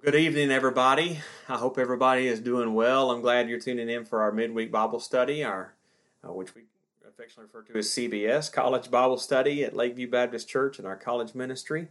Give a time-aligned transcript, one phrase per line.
[0.00, 1.18] Good evening, everybody.
[1.48, 3.10] I hope everybody is doing well.
[3.10, 5.74] I'm glad you're tuning in for our midweek Bible study, our
[6.22, 6.62] uh, which we
[7.06, 11.34] affectionately refer to as CBS, College Bible Study at Lakeview Baptist Church and our college
[11.34, 11.88] ministry.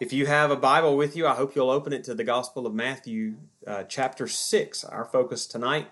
[0.00, 2.66] If you have a Bible with you, I hope you'll open it to the Gospel
[2.66, 4.82] of Matthew, uh, chapter six.
[4.82, 5.86] Our focus tonight.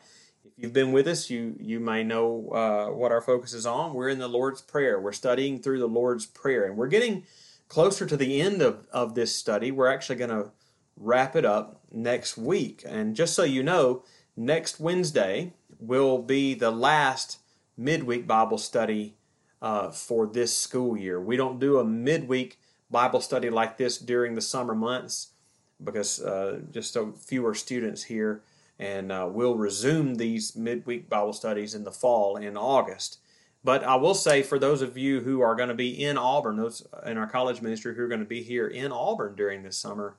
[0.45, 3.95] If you've been with us, you you may know uh, what our focus is on.
[3.95, 5.01] We're in the Lord's Prayer.
[5.01, 7.25] We're studying through the Lord's Prayer, and we're getting
[7.69, 9.71] closer to the end of, of this study.
[9.71, 10.51] We're actually going to
[10.97, 12.83] wrap it up next week.
[12.87, 14.05] And just so you know,
[14.37, 17.39] next Wednesday will be the last
[17.77, 19.15] midweek Bible study
[19.61, 21.21] uh, for this school year.
[21.21, 22.59] We don't do a midweek
[22.91, 25.29] Bible study like this during the summer months
[25.83, 28.43] because uh, just so fewer students here.
[28.79, 33.19] And uh, we'll resume these midweek Bible studies in the fall in August.
[33.65, 36.57] But I will say for those of you who are going to be in Auburn,
[36.57, 39.77] those in our college ministry who are going to be here in Auburn during this
[39.77, 40.17] summer,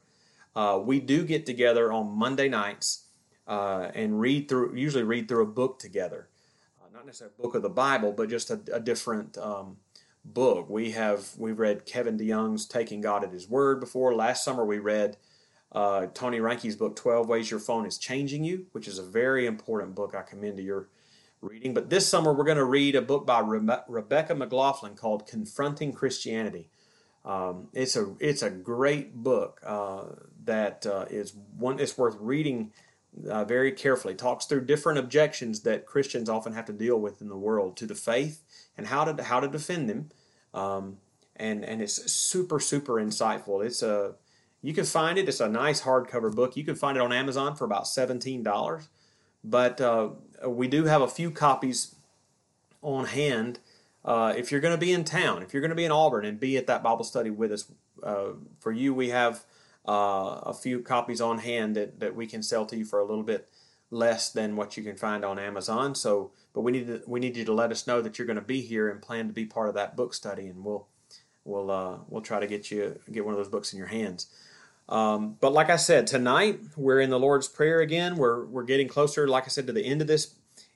[0.56, 3.06] uh, we do get together on Monday nights
[3.48, 6.30] uh, and read through, usually read through a book together.
[6.82, 9.78] Uh, not necessarily a book of the Bible, but just a, a different um,
[10.24, 10.70] book.
[10.70, 14.14] We have we've read Kevin DeYoung's Taking God at His Word before.
[14.14, 15.18] Last summer we read
[15.72, 19.46] uh, Tony Reinke's book 12 Ways Your Phone is Changing You, which is a very
[19.46, 20.90] important book I commend to your
[21.42, 21.74] reading.
[21.74, 25.92] But this summer we're going to read a book by Rebe- Rebecca McLaughlin called Confronting
[25.92, 26.70] Christianity.
[27.26, 30.04] Um, it's a it's a great book uh,
[30.44, 31.80] that uh, is one.
[31.80, 32.74] It's worth reading
[33.30, 34.16] uh, very carefully.
[34.16, 37.86] Talks through different objections that Christians often have to deal with in the world to
[37.86, 38.44] the faith
[38.78, 40.10] and how to how to defend them.
[40.54, 40.98] Um,
[41.36, 43.66] and and it's super super insightful.
[43.66, 44.16] It's a
[44.62, 45.30] you can find it.
[45.30, 46.58] It's a nice hardcover book.
[46.58, 48.90] You can find it on Amazon for about seventeen dollars.
[49.46, 50.10] But uh,
[50.48, 51.96] we do have a few copies
[52.82, 53.60] on hand
[54.06, 56.26] uh, if you're going to be in town, if you're going to be in Auburn
[56.26, 59.46] and be at that Bible study with us, uh, for you, we have
[59.88, 63.06] uh, a few copies on hand that, that we can sell to you for a
[63.06, 63.50] little bit
[63.92, 65.96] less than what you can find on Amazon.
[65.96, 68.36] So, but we need to, we need you to let us know that you're going
[68.36, 70.88] to be here and plan to be part of that book study, and we'll
[71.46, 74.28] we'll uh, we'll try to get you get one of those books in your hands.
[74.90, 78.18] Um, but like I said, tonight we're in the Lord's Prayer again.
[78.18, 80.36] We're we're getting closer, like I said, to the end of this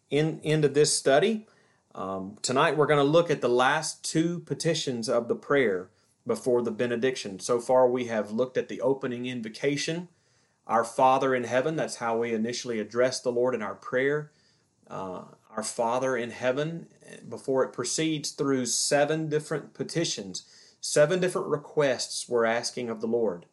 [0.09, 1.47] in, end of this study.
[1.95, 5.89] Um, tonight we're going to look at the last two petitions of the prayer
[6.25, 7.39] before the benediction.
[7.39, 10.09] So far we have looked at the opening invocation,
[10.67, 11.75] our Father in heaven.
[11.75, 14.31] That's how we initially address the Lord in our prayer.
[14.87, 15.23] Uh,
[15.55, 16.87] our Father in heaven,
[17.27, 20.43] before it proceeds through seven different petitions,
[20.79, 23.47] seven different requests we're asking of the Lord.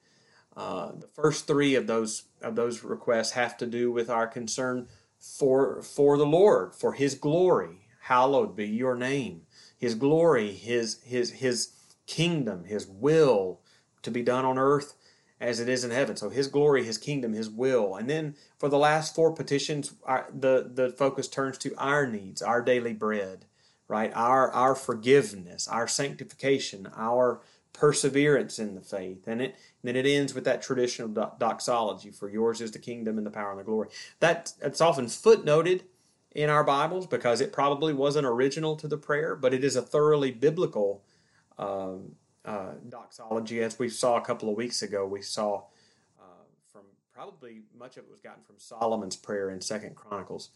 [0.57, 4.87] Uh, the first three of those of those requests have to do with our concern
[5.19, 9.43] for for the Lord, for His glory, hallowed be your name.
[9.77, 11.71] His glory, his his his
[12.07, 13.61] kingdom, his will
[14.03, 14.95] to be done on earth
[15.41, 16.17] as it is in heaven.
[16.17, 17.97] So his glory, his kingdom, his will.
[17.97, 22.43] And then for the last four petitions, our, the the focus turns to our needs,
[22.43, 23.47] our daily bread,
[23.89, 24.13] right?
[24.15, 27.41] Our our forgiveness, our sanctification, our
[27.73, 29.27] perseverance in the faith.
[29.27, 33.17] And it and then it ends with that traditional doxology for yours is the kingdom
[33.17, 33.89] and the power and the glory.
[34.21, 35.83] That it's often footnoted
[36.35, 39.83] in our Bibles because it probably wasn't original to the prayer, but it is a
[39.83, 41.03] thoroughly biblical
[41.59, 45.07] um, uh, doxology, as we saw a couple of weeks ago.
[45.07, 45.63] We saw
[46.21, 46.83] uh, from
[47.15, 50.51] probably much of it was gotten from Solomon's prayer in Second Chronicles,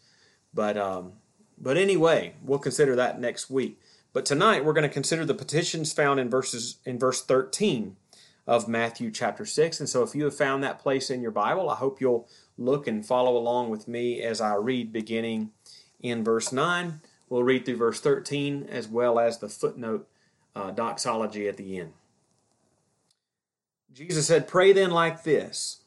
[0.53, 1.13] but um,
[1.57, 3.79] but anyway, we'll consider that next week.
[4.11, 7.95] But tonight we're going to consider the petitions found in verses in verse thirteen
[8.49, 9.79] of Matthew chapter 6.
[9.79, 12.87] And so if you have found that place in your Bible, I hope you'll look
[12.87, 15.51] and follow along with me as I read beginning
[16.01, 17.01] in verse 9.
[17.29, 20.07] We'll read through verse 13 as well as the footnote
[20.55, 21.93] uh, doxology at the end.
[23.93, 25.81] Jesus said, Pray then like this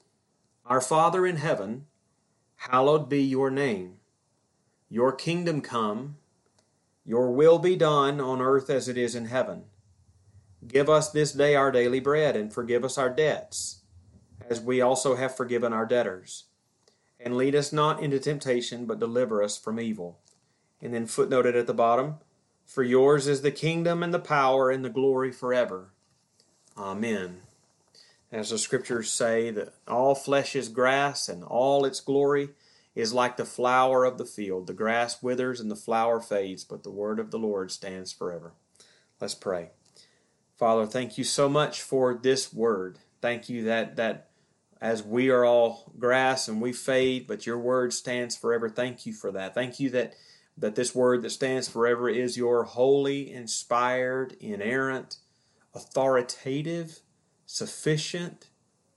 [0.66, 1.86] Our Father in heaven,
[2.56, 3.94] hallowed be your name.
[4.88, 6.16] Your kingdom come,
[7.04, 9.64] your will be done on earth as it is in heaven.
[10.66, 13.80] Give us this day our daily bread, and forgive us our debts,
[14.48, 16.44] as we also have forgiven our debtors
[17.24, 20.18] and lead us not into temptation, but deliver us from evil.
[20.80, 22.16] And then footnoted at the bottom,
[22.64, 25.90] for yours is the kingdom and the power and the glory forever.
[26.76, 27.42] Amen.
[28.30, 32.50] As the scriptures say, that all flesh is grass, and all its glory
[32.94, 34.66] is like the flower of the field.
[34.66, 38.52] The grass withers and the flower fades, but the word of the Lord stands forever.
[39.20, 39.70] Let's pray.
[40.56, 42.98] Father, thank you so much for this word.
[43.20, 44.30] Thank you that that
[44.82, 48.68] as we are all grass and we fade, but your word stands forever.
[48.68, 49.54] Thank you for that.
[49.54, 50.14] Thank you that,
[50.58, 55.18] that this word that stands forever is your holy, inspired, inerrant,
[55.72, 56.98] authoritative,
[57.46, 58.48] sufficient,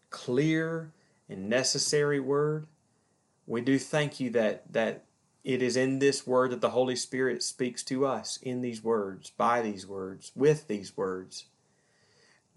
[0.09, 0.91] clear,
[1.29, 2.65] and necessary word.
[3.45, 5.03] We do thank you that that
[5.43, 9.29] it is in this word that the Holy Spirit speaks to us in these words,
[9.29, 11.45] by these words, with these words.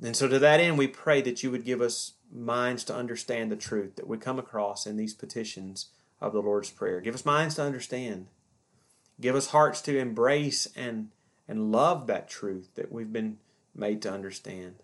[0.02, 3.50] And so, to that end, we pray that you would give us minds to understand
[3.50, 5.86] the truth that we come across in these petitions
[6.20, 7.00] of the Lord's Prayer.
[7.00, 8.26] Give us minds to understand.
[9.20, 11.10] Give us hearts to embrace and,
[11.46, 13.38] and love that truth that we've been
[13.74, 14.76] made to understand.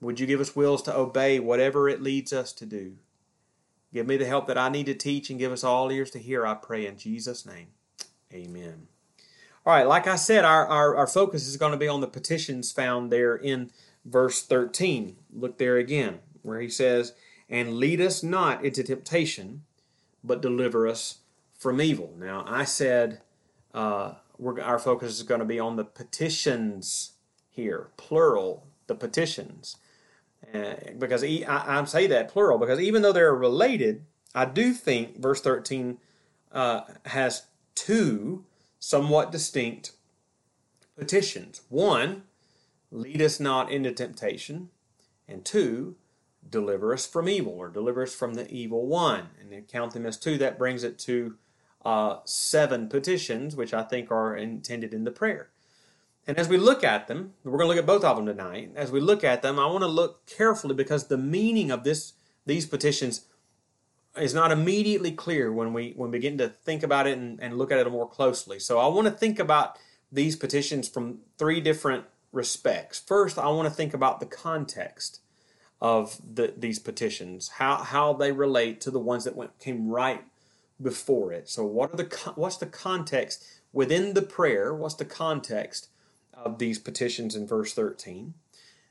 [0.00, 2.96] Would you give us wills to obey whatever it leads us to do?
[3.92, 6.18] Give me the help that I need to teach and give us all ears to
[6.18, 7.68] hear, I pray in Jesus' name.
[8.32, 8.88] Amen.
[9.64, 12.06] All right, like I said, our, our, our focus is going to be on the
[12.06, 13.70] petitions found there in
[14.04, 15.16] verse 13.
[15.32, 17.12] Look there again, where he says,
[17.48, 19.64] And lead us not into temptation,
[20.22, 21.18] but deliver us
[21.58, 22.14] from evil.
[22.18, 23.20] Now, I said
[23.74, 24.14] uh,
[24.62, 27.12] our focus is going to be on the petitions
[27.50, 29.76] here, plural, the petitions.
[30.54, 34.04] Uh, because I, say that plural because even though they're related,
[34.34, 35.98] I do think verse 13
[36.52, 38.44] uh, has two
[38.78, 39.92] somewhat distinct
[40.96, 41.62] petitions.
[41.68, 42.22] One,
[42.92, 44.70] lead us not into temptation,
[45.26, 45.96] and two,
[46.50, 49.28] deliver us from evil or deliver us from the evil one.
[49.40, 51.36] And you count them as two, that brings it to
[51.84, 55.50] uh, seven petitions, which I think are intended in the prayer.
[56.26, 58.72] And as we look at them, we're going to look at both of them tonight.
[58.74, 62.14] As we look at them, I want to look carefully because the meaning of this
[62.44, 63.26] these petitions
[64.16, 67.56] is not immediately clear when we when we begin to think about it and, and
[67.56, 68.58] look at it more closely.
[68.58, 69.78] So I want to think about
[70.10, 72.98] these petitions from three different respects.
[72.98, 75.20] First, I want to think about the context
[75.80, 80.24] of the, these petitions, how how they relate to the ones that went came right
[80.80, 81.48] before it.
[81.48, 84.74] So what are the what's the context within the prayer?
[84.74, 85.88] What's the context
[86.36, 88.34] of these petitions in verse 13.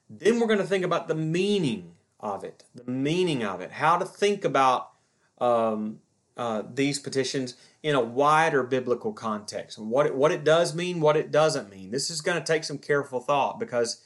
[0.10, 3.98] Then we're going to think about the meaning of it, the meaning of it, how
[3.98, 4.92] to think about
[5.40, 6.00] um,
[6.36, 11.00] uh, these petitions in a wider biblical context, and what it, what it does mean,
[11.00, 11.92] what it doesn't mean.
[11.92, 14.02] This is going to take some careful thought because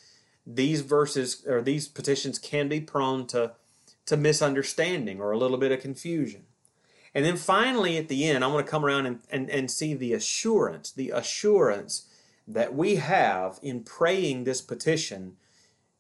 [0.52, 3.54] these verses or these petitions can be prone to
[4.08, 6.46] to misunderstanding or a little bit of confusion.
[7.14, 9.94] And then finally, at the end, I want to come around and, and, and see
[9.94, 12.08] the assurance, the assurance
[12.48, 15.38] that we have in praying this petition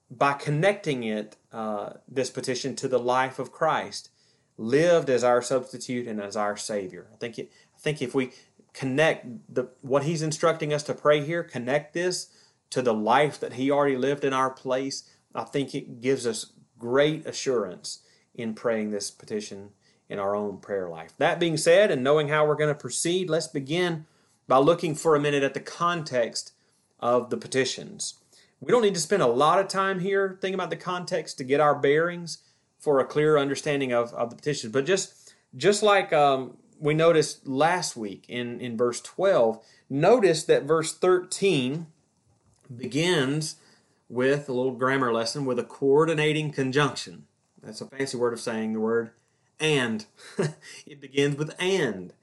[0.09, 4.09] by connecting it, uh, this petition, to the life of Christ,
[4.57, 7.07] lived as our substitute and as our Savior.
[7.13, 8.31] I think, I think if we
[8.73, 12.29] connect the, what He's instructing us to pray here, connect this
[12.71, 16.53] to the life that He already lived in our place, I think it gives us
[16.77, 17.99] great assurance
[18.33, 19.71] in praying this petition
[20.07, 21.13] in our own prayer life.
[21.17, 24.05] That being said, and knowing how we're going to proceed, let's begin
[24.47, 26.53] by looking for a minute at the context
[26.99, 28.15] of the petitions.
[28.59, 31.43] We don't need to spend a lot of time here thinking about the context to
[31.43, 32.39] get our bearings
[32.79, 34.73] for a clear understanding of, of the petitions.
[34.73, 40.63] But just just like um, we noticed last week in, in verse 12, notice that
[40.63, 41.87] verse 13
[42.75, 43.55] begins
[44.07, 47.25] with a little grammar lesson with a coordinating conjunction.
[47.61, 49.11] That's a fancy word of saying the word
[49.59, 50.05] and.
[50.85, 52.13] it begins with and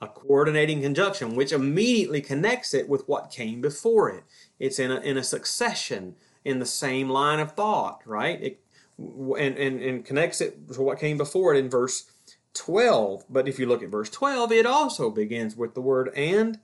[0.00, 4.24] a coordinating conjunction, which immediately connects it with what came before it.
[4.58, 8.42] It's in a, in a succession in the same line of thought, right?
[8.42, 8.60] It,
[8.98, 12.10] and, and, and connects it to what came before it in verse
[12.54, 13.24] 12.
[13.28, 16.60] But if you look at verse 12, it also begins with the word and,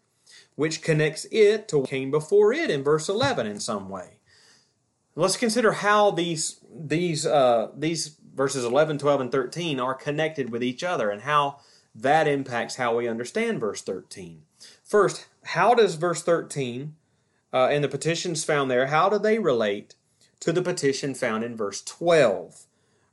[0.55, 4.19] which connects it to what came before it in verse 11 in some way.
[5.15, 10.62] Let's consider how these, these, uh, these verses 11, 12, and 13 are connected with
[10.62, 11.59] each other and how
[11.95, 14.43] that impacts how we understand verse 13.
[14.83, 16.95] First, how does verse 13
[17.53, 19.95] uh, and the petitions found there, how do they relate
[20.41, 22.65] to the petition found in verse 12?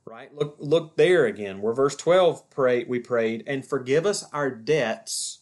[0.06, 0.34] Right?
[0.34, 5.39] Look, look there again, where verse 12 pray, we prayed, and forgive us our debts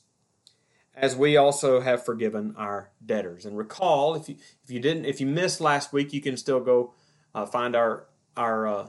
[1.00, 3.46] as we also have forgiven our debtors.
[3.46, 6.60] And recall, if you if you didn't if you missed last week, you can still
[6.60, 6.94] go
[7.34, 8.88] uh, find our our uh,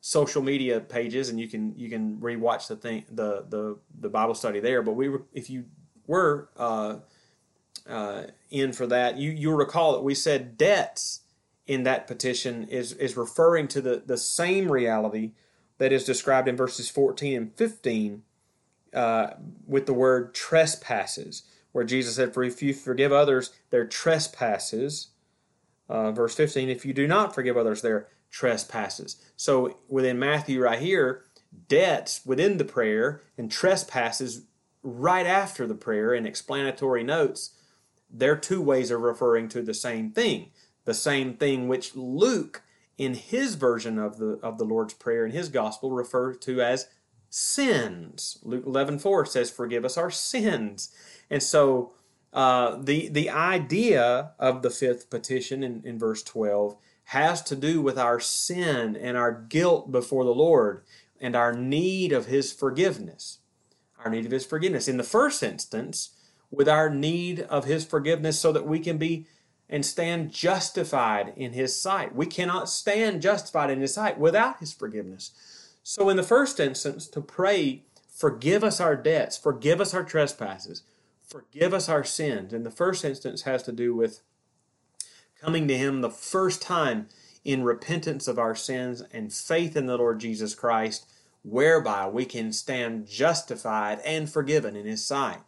[0.00, 4.34] social media pages and you can you can rewatch the thing the the the Bible
[4.34, 4.82] study there.
[4.82, 5.66] But we were if you
[6.06, 6.96] were uh,
[7.88, 11.20] uh, in for that, you you recall that we said debts
[11.66, 15.32] in that petition is is referring to the the same reality
[15.78, 18.22] that is described in verses 14 and 15
[18.94, 19.34] uh,
[19.66, 25.08] with the word trespasses, where Jesus said, "For if you forgive others their trespasses."
[25.86, 29.16] Uh, verse 15, if you do not forgive others their trespasses.
[29.36, 31.24] So within Matthew, right here,
[31.68, 34.46] debts within the prayer and trespasses
[34.82, 37.50] right after the prayer in explanatory notes,
[38.10, 40.50] they're two ways of referring to the same thing.
[40.84, 42.62] The same thing which Luke
[42.98, 46.88] in his version of the of the Lord's Prayer in his gospel refer to as
[47.36, 48.38] sins.
[48.44, 50.90] Luke 11 4 says, Forgive us our sins.
[51.28, 51.92] And so
[52.32, 56.76] uh, the, the idea of the fifth petition in, in verse 12
[57.06, 60.84] has to do with our sin and our guilt before the Lord
[61.20, 63.38] and our need of His forgiveness.
[64.04, 64.86] Our need of His forgiveness.
[64.86, 66.10] In the first instance,
[66.52, 69.26] with our need of His forgiveness so that we can be
[69.68, 72.14] and stand justified in His sight.
[72.14, 75.32] We cannot stand justified in His sight without His forgiveness.
[75.86, 80.82] So, in the first instance, to pray, forgive us our debts, forgive us our trespasses,
[81.22, 82.54] forgive us our sins.
[82.54, 84.22] In the first instance, has to do with
[85.38, 87.08] coming to Him the first time
[87.44, 91.04] in repentance of our sins and faith in the Lord Jesus Christ,
[91.42, 95.40] whereby we can stand justified and forgiven in His sight.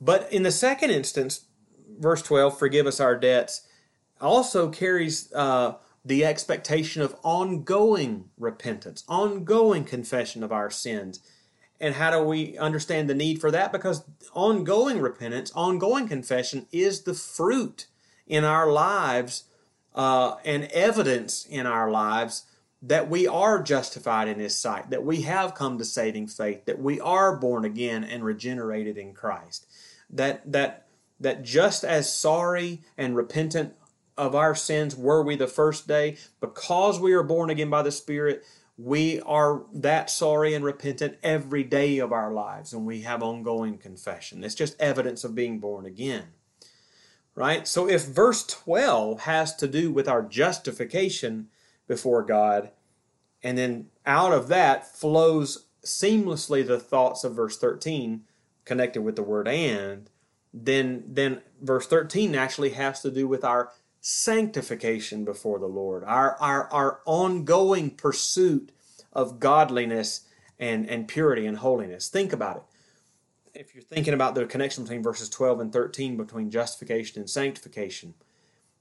[0.00, 1.44] But in the second instance,
[1.98, 3.68] verse 12, forgive us our debts,
[4.18, 5.74] also carries uh,
[6.06, 11.18] the expectation of ongoing repentance, ongoing confession of our sins.
[11.80, 13.72] And how do we understand the need for that?
[13.72, 17.86] Because ongoing repentance, ongoing confession is the fruit
[18.24, 19.44] in our lives
[19.96, 22.44] uh, and evidence in our lives
[22.80, 26.78] that we are justified in His sight, that we have come to saving faith, that
[26.78, 29.66] we are born again and regenerated in Christ.
[30.08, 30.86] That that
[31.18, 33.74] that just as sorry and repentant
[34.16, 36.16] of our sins were we the first day.
[36.40, 38.44] Because we are born again by the Spirit,
[38.78, 43.78] we are that sorry and repentant every day of our lives, and we have ongoing
[43.78, 44.44] confession.
[44.44, 46.24] It's just evidence of being born again.
[47.34, 47.68] Right?
[47.68, 51.48] So if verse 12 has to do with our justification
[51.86, 52.70] before God,
[53.42, 58.22] and then out of that flows seamlessly the thoughts of verse 13
[58.64, 60.10] connected with the word and,
[60.52, 63.70] then then verse 13 actually has to do with our
[64.00, 68.70] sanctification before the Lord, our, our, our ongoing pursuit
[69.12, 70.22] of godliness
[70.58, 72.08] and, and purity and holiness.
[72.08, 73.60] Think about it.
[73.60, 78.14] If you're thinking about the connection between verses 12 and 13 between justification and sanctification,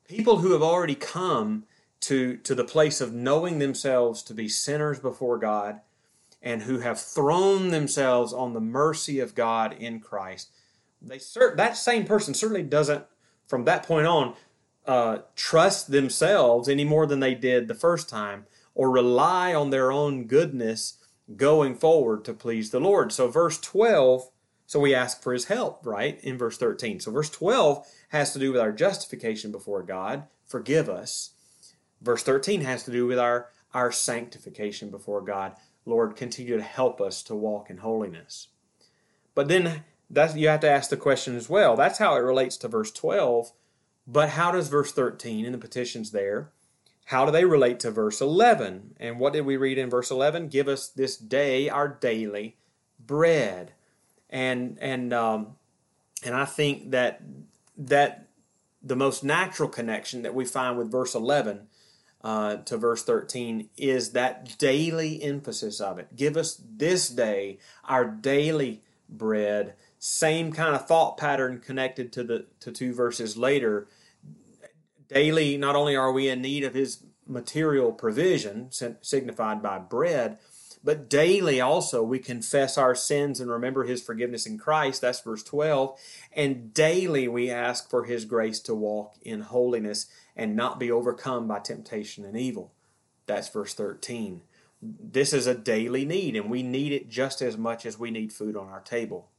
[0.07, 1.63] people who have already come
[2.01, 5.79] to, to the place of knowing themselves to be sinners before God
[6.41, 10.49] and who have thrown themselves on the mercy of God in Christ,
[11.01, 13.05] they cert- that same person certainly doesn't,
[13.47, 14.35] from that point on,
[14.87, 19.91] uh, trust themselves any more than they did the first time or rely on their
[19.91, 20.97] own goodness
[21.35, 23.11] going forward to please the Lord.
[23.11, 24.29] So, verse 12,
[24.67, 26.19] so we ask for his help, right?
[26.23, 26.99] In verse 13.
[26.99, 31.31] So, verse 12 has to do with our justification before God, forgive us.
[32.01, 35.53] Verse 13 has to do with our, our sanctification before God.
[35.85, 38.49] Lord, continue to help us to walk in holiness.
[39.33, 41.75] But then that's, you have to ask the question as well.
[41.75, 43.51] That's how it relates to verse 12
[44.07, 46.51] but how does verse 13 and the petitions there,
[47.05, 48.95] how do they relate to verse 11?
[48.99, 50.47] And what did we read in verse 11?
[50.49, 52.57] Give us this day our daily
[52.99, 53.73] bread.
[54.29, 55.55] And and um,
[56.23, 57.21] and I think that
[57.77, 58.27] that
[58.81, 61.67] the most natural connection that we find with verse 11
[62.23, 66.15] uh, to verse 13 is that daily emphasis of it.
[66.15, 69.75] Give us this day our daily bread
[70.07, 73.87] same kind of thought pattern connected to the to two verses later.
[75.07, 78.69] Daily, not only are we in need of His material provision,
[79.01, 80.37] signified by bread,
[80.83, 85.01] but daily also we confess our sins and remember His forgiveness in Christ.
[85.01, 85.99] That's verse 12.
[86.31, 91.47] And daily we ask for His grace to walk in holiness and not be overcome
[91.47, 92.71] by temptation and evil.
[93.25, 94.41] That's verse 13.
[94.81, 98.31] This is a daily need, and we need it just as much as we need
[98.31, 99.29] food on our table.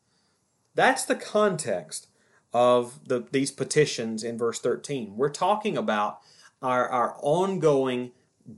[0.75, 2.09] That's the context
[2.57, 5.15] of the, these petitions in verse 13.
[5.15, 6.21] We're talking about
[6.63, 8.13] our, our ongoing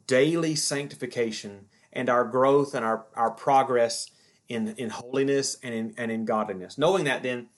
[0.07, 4.09] daily sanctification and our growth and our, our progress
[4.49, 6.79] in, in holiness and in, and in godliness.
[6.79, 7.49] Knowing that, then,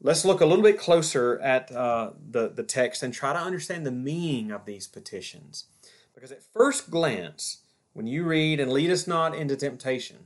[0.00, 3.84] let's look a little bit closer at uh, the, the text and try to understand
[3.84, 5.64] the meaning of these petitions.
[6.14, 7.62] Because at first glance,
[7.92, 10.18] when you read, and lead us not into temptation,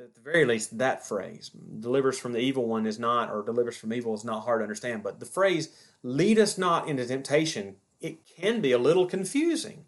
[0.00, 3.76] at the very least, that phrase, delivers from the evil one, is not, or delivers
[3.76, 5.02] from evil is not hard to understand.
[5.02, 5.68] But the phrase,
[6.02, 9.84] lead us not into temptation, it can be a little confusing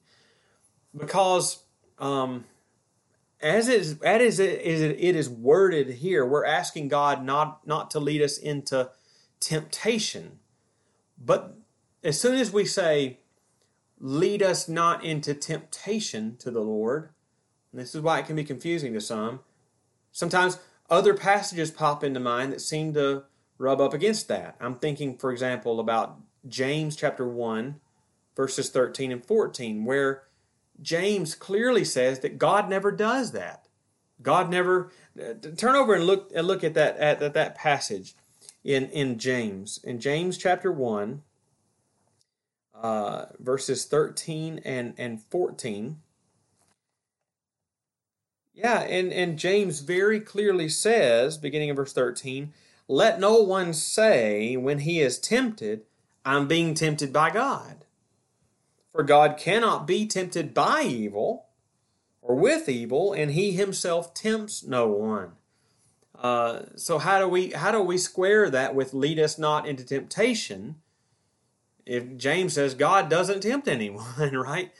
[0.96, 1.64] because
[1.98, 2.44] um,
[3.40, 7.90] as it is, as it is, it is worded here, we're asking God not, not
[7.92, 8.90] to lead us into
[9.40, 10.38] temptation.
[11.18, 11.56] But
[12.02, 13.18] as soon as we say,
[13.98, 17.10] lead us not into temptation to the Lord,
[17.72, 19.40] this is why it can be confusing to some
[20.14, 23.24] Sometimes other passages pop into mind that seem to
[23.58, 24.56] rub up against that.
[24.60, 27.80] I'm thinking, for example, about James chapter 1,
[28.36, 30.22] verses 13 and 14, where
[30.80, 33.66] James clearly says that God never does that.
[34.22, 38.14] God never uh, turn over and look and look at that at, at that passage
[38.62, 41.22] in in James in James chapter one,
[42.72, 46.00] uh, verses thirteen and and fourteen.
[48.54, 52.52] Yeah, and and James very clearly says, beginning in verse thirteen,
[52.86, 55.82] let no one say when he is tempted,
[56.24, 57.84] I'm being tempted by God.
[58.90, 61.46] For God cannot be tempted by evil
[62.22, 65.32] or with evil, and he himself tempts no one.
[66.16, 69.84] Uh, so how do we how do we square that with lead us not into
[69.84, 70.76] temptation?
[71.84, 74.72] If James says God doesn't tempt anyone, right?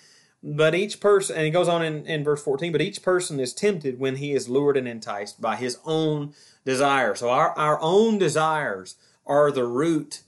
[0.47, 3.55] But each person, and he goes on in, in verse 14, but each person is
[3.55, 6.35] tempted when he is lured and enticed by his own
[6.67, 7.15] desire.
[7.15, 8.97] So our, our own desires
[9.27, 10.21] are the root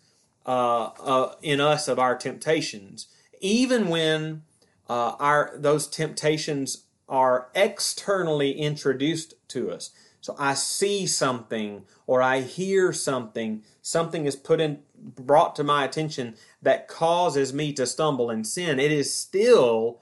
[0.46, 3.08] uh, uh, in us of our temptations.
[3.40, 4.42] Even when
[4.88, 9.90] uh, our those temptations are externally introduced to us.
[10.22, 15.84] So I see something or I hear something, something is put in brought to my
[15.84, 18.80] attention that causes me to stumble and sin.
[18.80, 20.00] It is still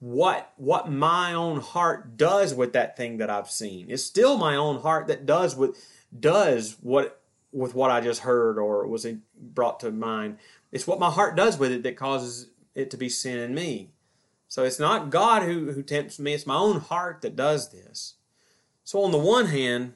[0.00, 3.90] what what my own heart does with that thing that I've seen.
[3.90, 5.76] It's still my own heart that does with
[6.18, 7.20] does what
[7.52, 9.06] with what I just heard or was
[9.38, 10.38] brought to mind.
[10.72, 13.90] It's what my heart does with it that causes it to be sin in me.
[14.48, 18.14] So it's not God who, who tempts me, it's my own heart that does this.
[18.84, 19.94] So on the one hand,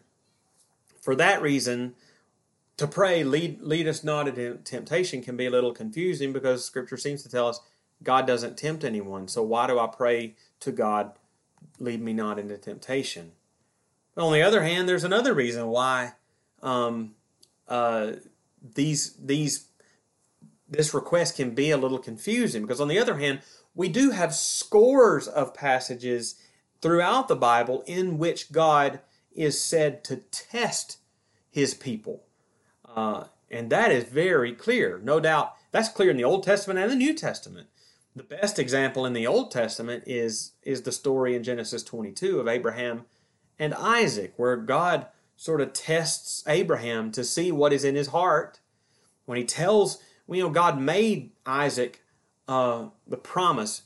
[1.01, 1.95] for that reason,
[2.77, 6.97] to pray, lead, lead us not into temptation can be a little confusing because Scripture
[6.97, 7.61] seems to tell us
[8.05, 9.29] God doesn't tempt anyone.
[9.29, 11.13] So why do I pray to God,
[11.79, 13.33] lead me not into temptation?
[14.15, 16.13] But on the other hand, there's another reason why
[16.63, 17.15] um,
[17.69, 18.13] uh,
[18.75, 19.69] these these
[20.69, 23.41] this request can be a little confusing because on the other hand,
[23.75, 26.37] we do have scores of passages
[26.81, 29.01] throughout the Bible in which God
[29.33, 30.99] is said to test
[31.51, 32.25] his people.
[32.95, 35.01] Uh, and that is very clear.
[35.03, 37.69] No doubt that's clear in the Old Testament and the New Testament.
[38.17, 42.47] The best example in the Old Testament is, is the story in Genesis 22 of
[42.47, 43.07] Abraham
[43.59, 48.61] and Isaac, where God sort of tests Abraham to see what is in his heart.
[49.25, 49.99] When he tells,
[50.29, 52.05] you know, God made Isaac
[52.47, 53.83] uh, the promise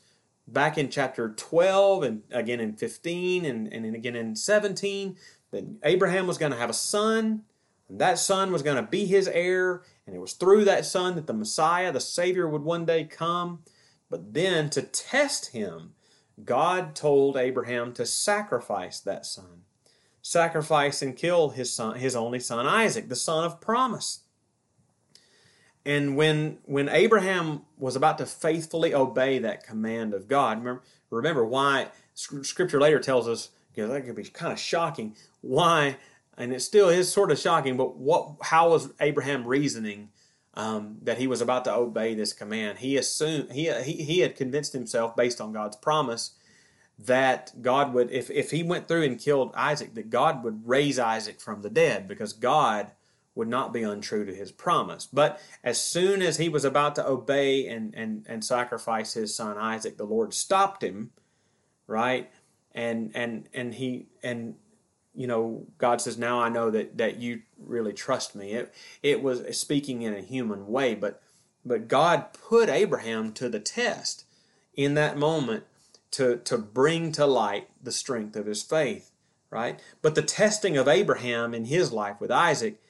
[0.46, 5.16] back in chapter 12 and again in 15 and, and again in 17
[5.50, 7.42] that Abraham was going to have a son
[7.88, 11.16] and that son was going to be his heir and it was through that son
[11.16, 13.60] that the Messiah, the Savior, would one day come.
[14.10, 15.94] But then to test him,
[16.44, 19.62] God told Abraham to sacrifice that son.
[20.22, 24.20] Sacrifice and kill his son, his only son Isaac, the son of promise.
[25.84, 31.46] And when when Abraham was about to faithfully obey that command of God, remember, remember
[31.46, 35.96] why Scripture later tells us, because that could be kind of shocking, why,
[36.36, 40.10] and it still is sort of shocking, but what how was Abraham reasoning
[40.58, 42.78] um, that he was about to obey this command?
[42.78, 46.32] He assumed he, he he had convinced himself based on God's promise
[46.98, 50.98] that God would, if if he went through and killed Isaac, that God would raise
[50.98, 52.90] Isaac from the dead because God
[53.36, 55.06] would not be untrue to his promise.
[55.06, 59.56] But as soon as he was about to obey and, and, and sacrifice his son
[59.56, 61.12] Isaac, the Lord stopped him,
[61.86, 62.28] right?
[62.72, 64.56] And and and he and
[65.18, 68.52] you know, God says, Now I know that, that you really trust me.
[68.52, 71.20] It it was speaking in a human way, but
[71.64, 74.24] but God put Abraham to the test
[74.74, 75.64] in that moment
[76.12, 79.10] to, to bring to light the strength of his faith,
[79.50, 79.80] right?
[80.02, 82.80] But the testing of Abraham in his life with Isaac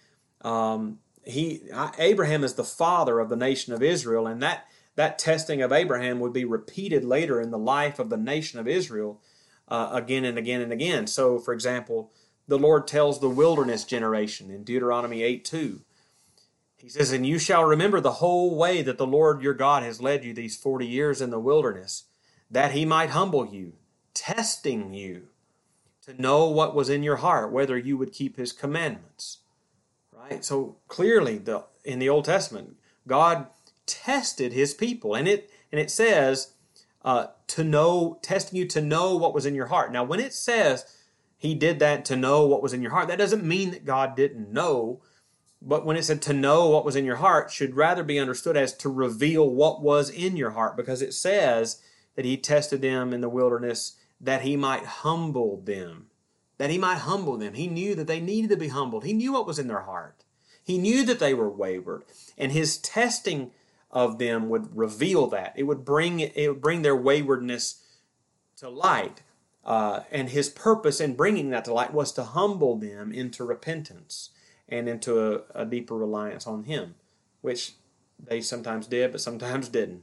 [0.42, 1.62] um, he
[1.98, 6.20] Abraham is the father of the nation of Israel, and that that testing of Abraham
[6.20, 9.18] would be repeated later in the life of the nation of Israel
[9.68, 11.06] uh, again and again and again.
[11.06, 12.12] So, for example,
[12.46, 15.80] the Lord tells the wilderness generation in Deuteronomy 8 2.
[16.78, 20.00] He says, And you shall remember the whole way that the Lord your God has
[20.00, 22.04] led you these 40 years in the wilderness,
[22.50, 23.74] that he might humble you,
[24.14, 25.28] testing you
[26.02, 29.38] to know what was in your heart, whether you would keep his commandments.
[30.16, 30.44] Right?
[30.44, 32.76] So clearly the in the Old Testament,
[33.06, 33.46] God
[33.86, 35.14] tested his people.
[35.14, 36.54] And it and it says
[37.04, 39.92] uh, to know, testing you to know what was in your heart.
[39.92, 40.84] Now, when it says
[41.36, 44.16] he did that to know what was in your heart, that doesn't mean that God
[44.16, 45.02] didn't know.
[45.60, 48.56] But when it said to know what was in your heart, should rather be understood
[48.56, 51.82] as to reveal what was in your heart, because it says
[52.14, 56.08] that he tested them in the wilderness that he might humble them
[56.58, 57.54] that he might humble them.
[57.54, 59.04] He knew that they needed to be humbled.
[59.04, 60.24] He knew what was in their heart.
[60.62, 62.02] He knew that they were wayward.
[62.36, 63.52] And his testing
[63.90, 65.54] of them would reveal that.
[65.56, 67.82] It would bring it would bring their waywardness
[68.56, 69.22] to light.
[69.64, 74.30] Uh, and his purpose in bringing that to light was to humble them into repentance
[74.68, 76.94] and into a, a deeper reliance on him,
[77.42, 77.72] which
[78.18, 80.02] they sometimes did, but sometimes didn't.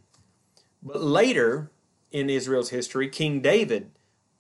[0.84, 1.72] But later
[2.12, 3.92] in Israel's history, King David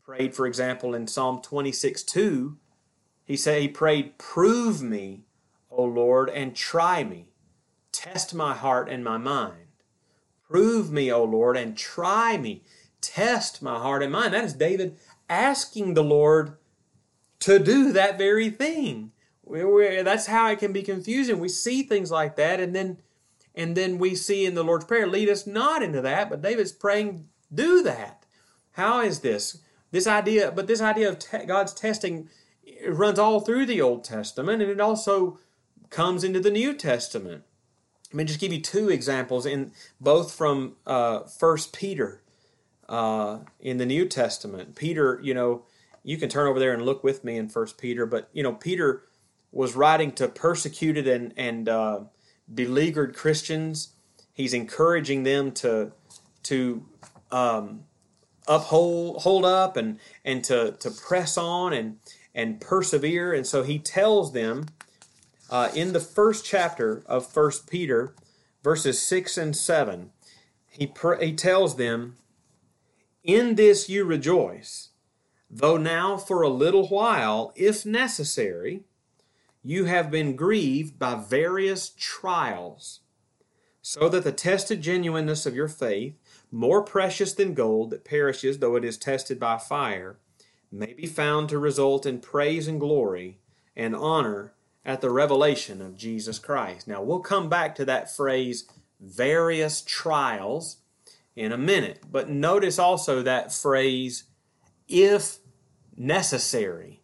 [0.04, 2.58] prayed, for example, in Psalm 26 2,
[3.26, 5.24] he said he prayed, Prove me,
[5.72, 7.30] O Lord, and try me.
[7.96, 9.68] Test my heart and my mind.
[10.50, 12.62] Prove me, O Lord, and try me.
[13.00, 14.34] Test my heart and mind.
[14.34, 14.98] That is David
[15.30, 16.58] asking the Lord
[17.40, 19.12] to do that very thing.
[19.48, 21.40] That's how it can be confusing.
[21.40, 22.98] We see things like that, and then
[23.56, 26.74] and then we see in the Lord's Prayer, lead us not into that, but David's
[26.74, 28.26] praying, do that.
[28.72, 29.60] How is this?
[29.92, 32.28] This idea, but this idea of te- God's testing
[32.86, 35.40] runs all through the Old Testament, and it also
[35.90, 37.44] comes into the New Testament.
[38.16, 42.22] Let me just give you two examples in both from uh, First Peter
[42.88, 44.74] uh, in the New Testament.
[44.74, 45.64] Peter, you know,
[46.02, 48.54] you can turn over there and look with me in First Peter, but you know,
[48.54, 49.04] Peter
[49.52, 52.00] was writing to persecuted and and uh,
[52.54, 53.90] beleaguered Christians.
[54.32, 55.92] He's encouraging them to
[56.44, 56.86] to
[57.34, 57.84] um,
[58.48, 61.98] uphold hold up and and to to press on and
[62.34, 63.34] and persevere.
[63.34, 64.68] And so he tells them
[65.56, 68.14] uh, in the first chapter of First Peter,
[68.62, 70.12] verses six and seven,
[70.70, 72.18] he pr- he tells them,
[73.24, 74.90] "In this you rejoice,
[75.50, 78.84] though now for a little while, if necessary."
[79.64, 83.00] you have been grieved by various trials,
[83.82, 86.14] so that the tested genuineness of your faith,
[86.52, 90.20] more precious than gold that perishes though it is tested by fire,
[90.70, 93.40] may be found to result in praise and glory
[93.74, 94.54] and honor
[94.86, 96.88] at the revelation of Jesus Christ.
[96.88, 98.68] Now, we'll come back to that phrase,
[99.00, 100.78] various trials,
[101.36, 102.04] in a minute.
[102.10, 104.26] But notice also that phrase,
[104.88, 105.38] if
[105.98, 107.02] necessary.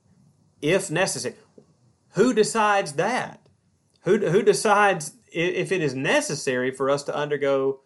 [0.62, 1.36] If necessary.
[2.12, 3.42] Who decides that?
[4.04, 7.82] Who, who decides if it is necessary for us to undergo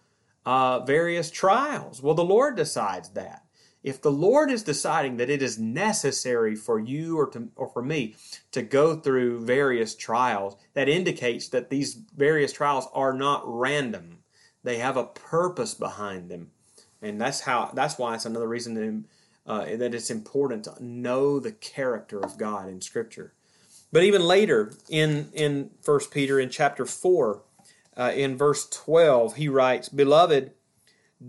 [0.46, 2.02] uh, various trials?
[2.02, 3.45] Well, the Lord decides that.
[3.86, 7.84] If the Lord is deciding that it is necessary for you or, to, or for
[7.84, 8.16] me
[8.52, 14.24] to go through various trials, that indicates that these various trials are not random.
[14.64, 16.50] They have a purpose behind them.
[17.00, 19.04] And that's how that's why it's another reason that,
[19.46, 23.34] uh, that it's important to know the character of God in Scripture.
[23.92, 27.44] But even later in in First Peter in chapter four,
[27.96, 30.54] uh, in verse twelve, he writes, "Beloved,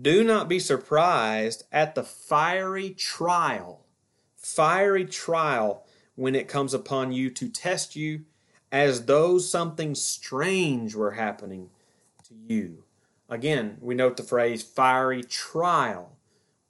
[0.01, 3.85] do not be surprised at the fiery trial,
[4.35, 8.25] fiery trial when it comes upon you to test you,
[8.71, 11.69] as though something strange were happening
[12.27, 12.83] to you."
[13.29, 16.17] Again, we note the phrase "fiery trial,"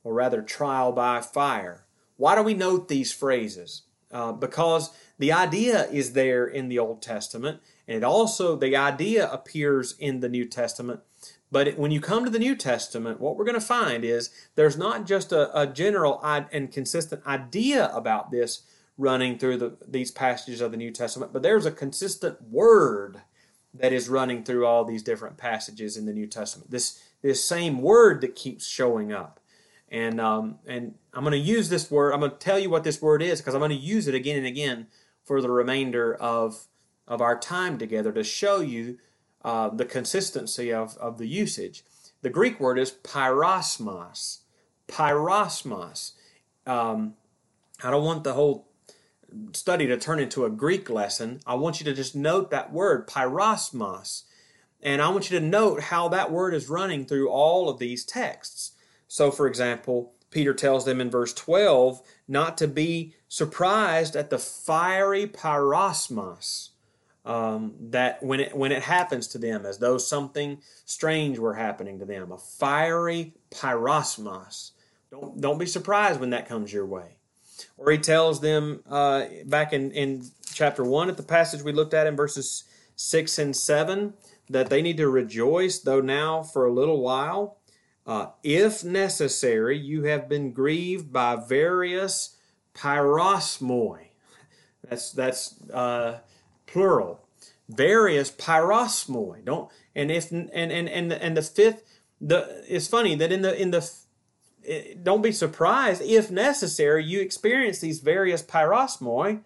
[0.03, 1.85] or rather, trial by fire.
[2.17, 3.83] Why do we note these phrases?
[4.11, 9.29] Uh, because the idea is there in the Old Testament, and it also the idea
[9.29, 11.01] appears in the New Testament.
[11.51, 14.77] But when you come to the New Testament, what we're going to find is there's
[14.77, 18.63] not just a, a general and consistent idea about this
[18.97, 23.21] running through the, these passages of the New Testament, but there's a consistent word
[23.73, 26.71] that is running through all these different passages in the New Testament.
[26.71, 29.39] This this same word that keeps showing up.
[29.89, 32.13] And um, and I'm going to use this word.
[32.13, 34.15] I'm going to tell you what this word is because I'm going to use it
[34.15, 34.87] again and again
[35.23, 36.67] for the remainder of
[37.07, 38.97] of our time together to show you
[39.47, 41.85] uh, the consistency of, of the usage.
[42.21, 44.39] The Greek word is peirasmos.
[44.89, 46.11] Peirasmos.
[46.65, 47.13] Um,
[47.81, 48.67] I don't want the whole
[49.53, 51.39] study to turn into a Greek lesson.
[51.47, 54.23] I want you to just note that word, peirasmos.
[54.83, 58.03] And I want you to note how that word is running through all of these
[58.03, 58.73] texts.
[59.07, 64.39] So, for example, Peter tells them in verse 12 not to be surprised at the
[64.39, 66.71] fiery peirasmos
[67.27, 71.99] um, that when it when it happens to them, as though something strange were happening
[71.99, 74.71] to them, a fiery peirasmos.
[75.11, 77.17] Don't don't be surprised when that comes your way.
[77.77, 81.93] Or he tells them uh, back in in chapter one at the passage we looked
[81.93, 82.63] at in verses
[82.95, 84.13] six and seven
[84.49, 87.57] that they need to rejoice, though now for a little while
[88.07, 92.37] uh, if necessary, you have been grieved by various
[92.73, 94.07] peirasmoi.
[94.89, 96.19] That's that's uh,
[96.67, 97.21] plural.
[97.69, 99.43] Various peirasmoi.
[99.43, 101.83] Don't and if and and and and the fifth.
[102.21, 103.89] The it's funny that in the in the
[104.65, 109.41] eh, don't be surprised if necessary you experience these various peirasmoi.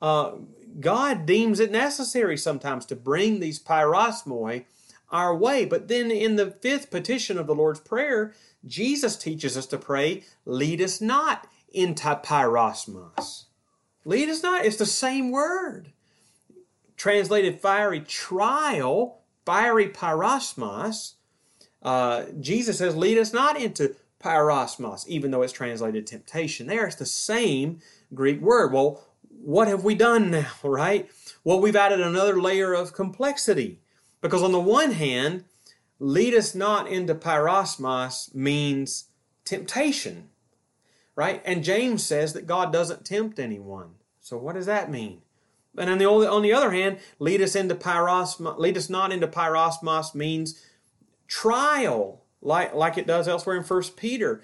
[0.00, 0.32] Uh,
[0.78, 4.64] God deems it necessary sometimes to bring these peirasmoi
[5.10, 5.64] our way.
[5.64, 8.32] But then in the fifth petition of the Lord's Prayer,
[8.64, 13.44] Jesus teaches us to pray, lead us not into peirasmos.
[14.04, 15.92] Lead us not, it's the same word.
[17.00, 21.14] Translated fiery trial, fiery peirasmos.
[21.82, 26.66] Uh, Jesus says, lead us not into peirasmos, even though it's translated temptation.
[26.66, 27.80] There, it's the same
[28.12, 28.74] Greek word.
[28.74, 31.10] Well, what have we done now, right?
[31.42, 33.80] Well, we've added another layer of complexity.
[34.20, 35.44] Because on the one hand,
[35.98, 39.06] lead us not into peirasmos means
[39.46, 40.28] temptation,
[41.16, 41.40] right?
[41.46, 43.92] And James says that God doesn't tempt anyone.
[44.20, 45.22] So what does that mean?
[45.76, 49.28] And on the, on the other hand, lead us into peirasmos, lead us not into
[49.28, 50.64] peirasmos means
[51.28, 54.42] trial, like, like it does elsewhere in First Peter.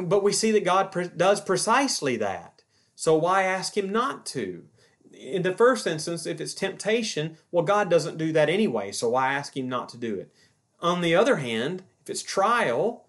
[0.00, 2.62] But we see that God pre- does precisely that.
[2.94, 4.64] So why ask him not to?
[5.12, 9.32] In the first instance, if it's temptation, well, God doesn't do that anyway, so why
[9.32, 10.32] ask him not to do it?
[10.80, 13.06] On the other hand, if it's trial,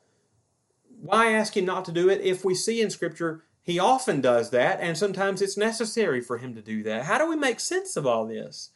[1.02, 4.52] why ask him not to do it if we see in Scripture he often does
[4.52, 7.06] that, and sometimes it's necessary for him to do that?
[7.06, 8.70] How do we make sense of all this?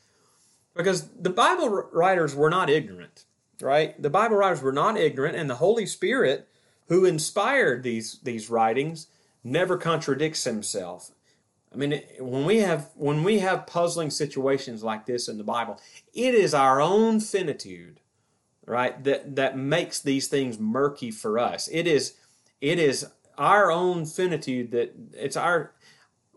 [0.76, 3.26] Because the Bible writers were not ignorant,
[3.62, 4.02] right?
[4.02, 6.48] The Bible writers were not ignorant, and the Holy Spirit,
[6.88, 9.06] who inspired these, these writings,
[9.44, 11.12] never contradicts himself.
[11.72, 15.80] I mean, when we have when we have puzzling situations like this in the Bible,
[16.16, 18.00] it is our own finitude,
[18.66, 21.70] right, that that makes these things murky for us.
[21.72, 22.16] It is
[22.60, 23.06] it is
[23.40, 25.74] our own finitude that it's our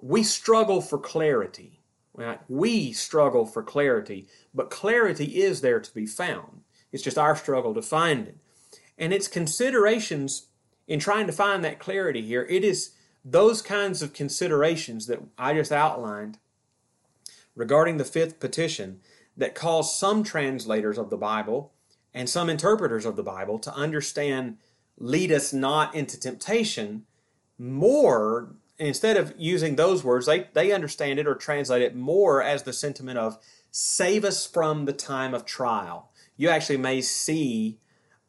[0.01, 1.81] we struggle for clarity.
[2.15, 2.41] Right?
[2.49, 6.61] We struggle for clarity, but clarity is there to be found.
[6.93, 8.37] It's just our struggle to find it.
[8.99, 10.49] And it's considerations
[10.87, 12.47] in trying to find that clarity here.
[12.51, 12.91] It is
[13.25, 16.39] those kinds of considerations that I just outlined
[17.55, 19.01] regarding the fifth petition
[19.37, 21.73] that cause some translators of the Bible
[22.13, 24.59] and some interpreters of the Bible to understand
[25.03, 27.05] lead us not into temptation
[27.59, 32.63] more instead of using those words they, they understand it or translate it more as
[32.63, 33.39] the sentiment of
[33.71, 37.79] save us from the time of trial you actually may see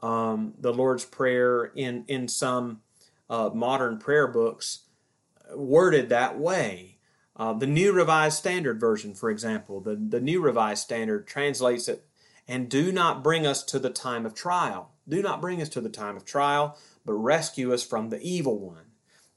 [0.01, 2.81] um, the lord's prayer in in some
[3.29, 4.83] uh, modern prayer books
[5.55, 6.97] worded that way.
[7.35, 12.05] Uh, the New Revised Standard Version, for example, the, the New Revised Standard translates it,
[12.47, 14.91] and do not bring us to the time of trial.
[15.07, 18.59] Do not bring us to the time of trial, but rescue us from the evil
[18.59, 18.85] one.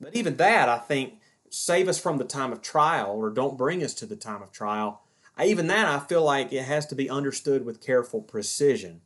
[0.00, 1.14] But even that, I think,
[1.50, 4.52] save us from the time of trial, or don't bring us to the time of
[4.52, 5.02] trial.
[5.42, 9.02] Even that, I feel like it has to be understood with careful precision.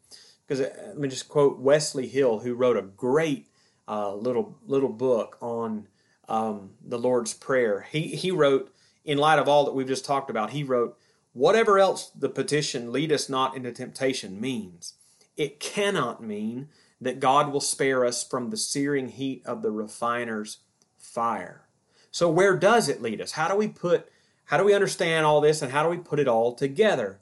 [0.47, 3.49] Because uh, let me just quote Wesley Hill, who wrote a great
[3.89, 5.89] uh, little little book on
[6.29, 7.87] um, the Lord's Prayer.
[7.91, 8.73] He, he wrote,
[9.05, 10.97] in light of all that we've just talked about, he wrote,
[11.33, 14.95] Whatever else the petition, lead us not into temptation, means,
[15.37, 16.69] it cannot mean
[17.01, 20.59] that God will spare us from the searing heat of the refiner's
[20.99, 21.63] fire.
[22.11, 23.33] So where does it lead us?
[23.33, 24.11] How do we put
[24.47, 27.21] how do we understand all this and how do we put it all together?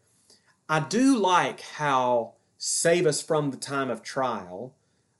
[0.66, 4.75] I do like how save us from the time of trial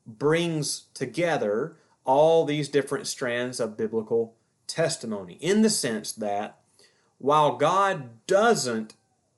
[0.07, 4.35] brings together all these different strands of biblical
[4.66, 6.59] testimony in the sense that
[7.18, 8.94] while God doesn't,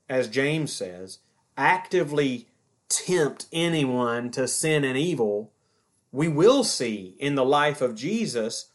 [0.09, 1.19] as James says,
[1.57, 2.47] actively
[2.89, 5.53] tempt anyone to sin and evil,
[6.13, 8.71] we will see in the life of Jesus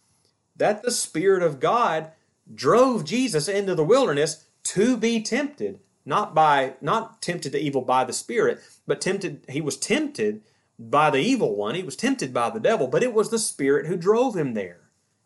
[0.56, 2.12] that the Spirit of God
[2.54, 8.04] drove Jesus into the wilderness to be tempted, not by not tempted to evil by
[8.04, 10.42] the Spirit, but tempted he was tempted
[10.80, 11.76] by the evil one.
[11.76, 14.82] He was tempted by the devil, but it was the Spirit who drove him there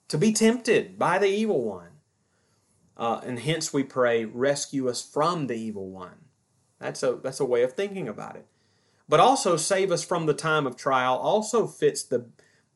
[0.08, 1.89] to be tempted by the evil one.
[3.00, 6.26] Uh, and hence we pray, rescue us from the evil one.
[6.80, 8.46] That's a, that's a way of thinking about it.
[9.08, 12.26] But also save us from the time of trial also fits the,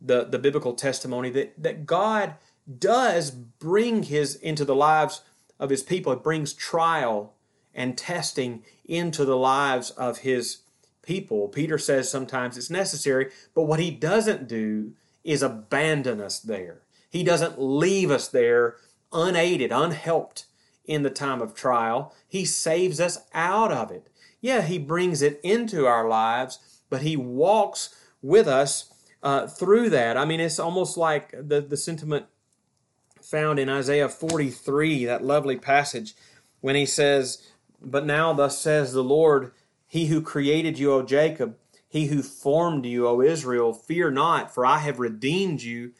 [0.01, 2.35] the, the biblical testimony that, that God
[2.79, 5.21] does bring his into the lives
[5.59, 6.13] of his people.
[6.13, 7.33] It brings trial
[7.75, 10.59] and testing into the lives of his
[11.01, 11.49] people.
[11.49, 14.93] Peter says sometimes it's necessary, but what he doesn't do
[15.25, 16.79] is abandon us there.
[17.09, 18.77] He doesn't leave us there
[19.13, 20.45] unaided, unhelped
[20.85, 22.13] in the time of trial.
[22.27, 24.09] He saves us out of it.
[24.41, 30.17] Yeah, he brings it into our lives, but he walks with us uh, through that.
[30.17, 32.25] I mean, it's almost like the, the sentiment
[33.21, 36.13] found in Isaiah 43, that lovely passage,
[36.59, 37.49] when he says,
[37.81, 39.51] But now thus says the Lord,
[39.87, 41.55] he who created you, O Jacob,
[41.87, 45.91] he who formed you, O Israel, fear not, for I have redeemed you.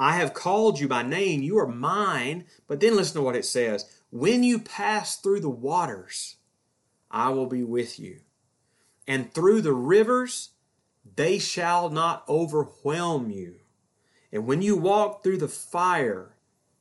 [0.00, 1.42] I have called you by name.
[1.42, 2.46] You are mine.
[2.68, 6.36] But then listen to what it says When you pass through the waters,
[7.10, 8.20] I will be with you.
[9.06, 10.50] and through the rivers,
[11.16, 13.56] they shall not overwhelm you.
[14.32, 16.36] And when you walk through the fire,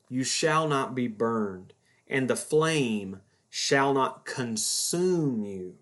[0.09, 1.73] you shall not be burned,
[2.07, 5.75] and the flame shall not consume you.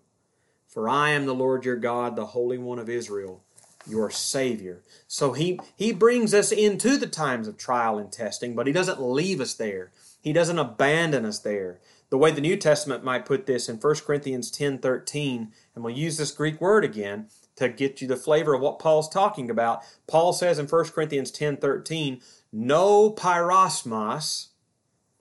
[0.66, 3.44] For I am the Lord your God, the Holy One of Israel,
[3.88, 4.82] your Savior.
[5.06, 9.00] So he, he brings us into the times of trial and testing, but he doesn't
[9.00, 9.90] leave us there.
[10.20, 11.80] He doesn't abandon us there.
[12.10, 15.94] The way the New Testament might put this in 1 Corinthians 10 13, and we'll
[15.94, 19.82] use this Greek word again to get you the flavor of what Paul's talking about.
[20.06, 22.20] Paul says in 1 Corinthians 10 13,
[22.50, 24.48] no peirasmos,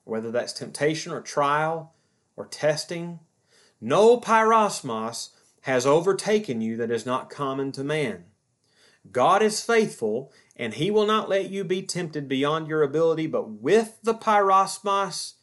[0.05, 1.93] whether that's temptation or trial
[2.37, 3.19] or testing,
[3.81, 5.29] no peirasmos
[5.61, 8.23] has overtaken you that is not common to man.
[9.11, 13.49] God is faithful, and he will not let you be tempted beyond your ability, but
[13.49, 15.33] with the peirasmos,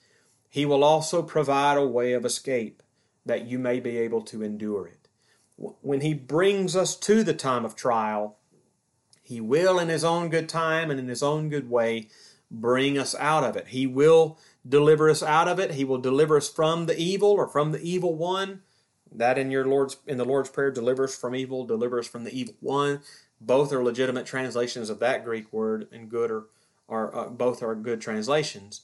[0.49, 2.83] he will also provide a way of escape
[3.27, 5.09] that you may be able to endure it.
[5.57, 8.39] When he brings us to the time of trial,
[9.23, 12.09] he will, in his own good time and in his own good way,
[12.51, 13.69] bring us out of it.
[13.69, 15.73] He will deliver us out of it.
[15.73, 18.63] He will deliver us from the evil or from the evil one.
[19.11, 22.25] That in your Lord's in the Lord's prayer, deliver us from evil, deliver us from
[22.25, 23.01] the evil one.
[23.47, 26.45] Both are legitimate translations of that Greek word, and good are,
[26.89, 28.83] are uh, both are good translations.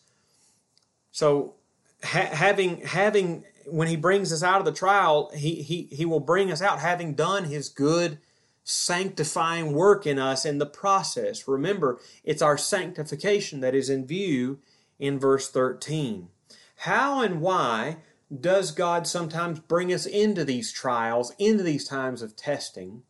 [1.12, 1.54] So,
[2.02, 6.20] ha- having having when he brings us out of the trial, he he he will
[6.20, 8.18] bring us out having done his good
[8.64, 11.48] sanctifying work in us in the process.
[11.48, 14.60] Remember, it's our sanctification that is in view
[14.98, 16.28] in verse 13.
[16.76, 17.98] How and why
[18.38, 23.02] does God sometimes bring us into these trials, into these times of testing?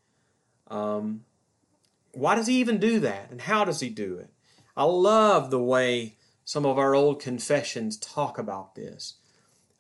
[0.69, 1.25] Um,
[2.13, 3.31] why does He even do that?
[3.31, 4.31] And how does He do it?
[4.77, 9.15] I love the way some of our old confessions talk about this.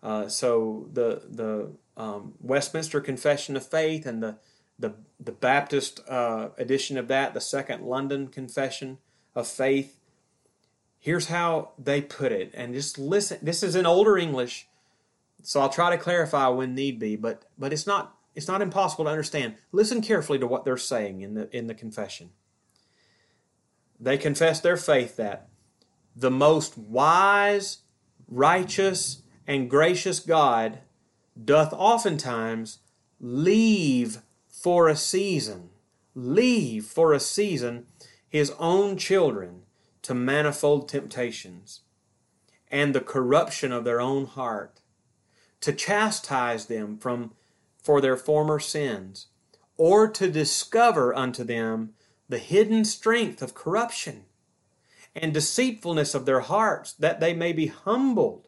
[0.02, 4.38] Uh, so the the um, Westminster Confession of Faith and the
[4.78, 8.96] the, the Baptist uh, edition of that, the Second London Confession
[9.34, 9.98] of Faith.
[10.98, 13.38] Here's how they put it, and just listen.
[13.42, 14.68] This is in older English,
[15.42, 19.04] so I'll try to clarify when need be, but but it's not it's not impossible
[19.04, 19.56] to understand.
[19.72, 22.30] Listen carefully to what they're saying in the in the confession.
[23.98, 25.48] They confess their faith that
[26.16, 27.78] the most wise,
[28.28, 30.78] righteous, and gracious God
[31.42, 32.78] doth oftentimes
[33.20, 35.70] leave for a season,
[36.14, 37.86] leave for a season
[38.28, 39.62] his own children
[40.02, 41.80] to manifold temptations
[42.70, 44.80] and the corruption of their own heart,
[45.60, 47.32] to chastise them from
[47.82, 49.28] for their former sins,
[49.76, 51.94] or to discover unto them
[52.28, 54.24] the hidden strength of corruption
[55.14, 58.46] and deceitfulness of their hearts, that they may be humbled,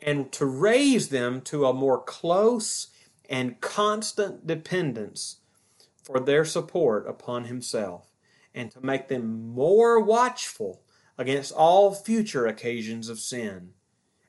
[0.00, 2.88] and to raise them to a more close
[3.28, 5.40] and constant dependence
[6.02, 8.12] for their support upon Himself,
[8.54, 10.82] and to make them more watchful
[11.16, 13.70] against all future occasions of sin,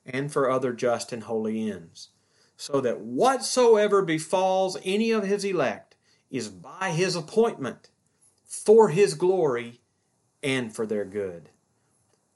[0.06, 2.10] and for other just and holy ends,
[2.58, 5.96] so that whatsoever befalls any of His elect
[6.30, 7.90] is by His appointment,
[8.46, 9.82] for His glory,
[10.42, 11.50] and for their good.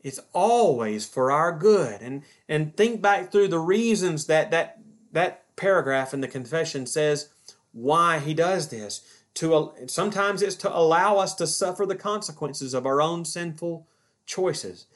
[0.01, 2.01] It's always for our good.
[2.01, 4.79] And, and think back through the reasons that, that
[5.11, 7.29] that paragraph in the confession says
[7.71, 9.01] why he does this.
[9.35, 13.87] To sometimes it's to allow us to suffer the consequences of our own sinful
[14.25, 14.87] choices.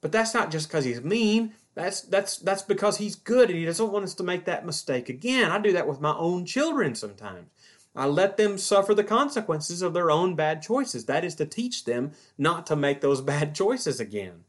[0.00, 1.52] But that's not just because he's mean.
[1.74, 5.08] That's that's that's because he's good and he doesn't want us to make that mistake
[5.08, 5.50] again.
[5.50, 7.48] I do that with my own children sometimes.
[7.94, 11.06] I let them suffer the consequences of their own bad choices.
[11.06, 14.44] That is to teach them not to make those bad choices again.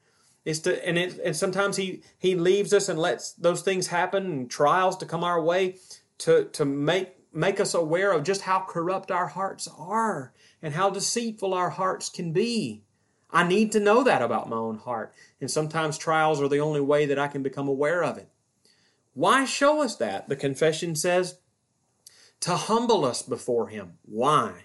[0.45, 4.25] It's to and it and sometimes he he leaves us and lets those things happen
[4.25, 5.77] and trials to come our way
[6.19, 10.89] to to make make us aware of just how corrupt our hearts are and how
[10.89, 12.83] deceitful our hearts can be.
[13.31, 15.13] I need to know that about my own heart.
[15.39, 18.27] And sometimes trials are the only way that I can become aware of it.
[19.13, 20.29] Why show us that?
[20.29, 21.39] The confession says
[22.41, 23.97] to humble us before him.
[24.03, 24.63] Why?